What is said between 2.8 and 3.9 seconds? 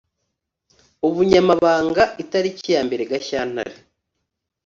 mbere Gashyantare